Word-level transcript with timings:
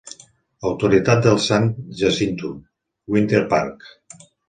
Autoritat 0.69 1.21
del 1.27 1.37
San 1.49 1.69
Jacinto 2.01 2.53
Winter 3.17 3.47
Park. 3.57 3.91